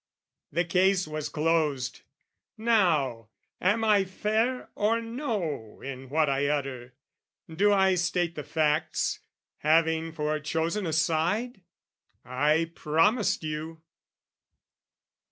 [0.51, 2.01] The case was closed.
[2.57, 3.29] Now,
[3.61, 6.95] am I fair or no In what I utter?
[7.55, 9.19] Do I state the facts,
[9.57, 11.61] Having forechosen a side?
[12.25, 13.83] I promised you!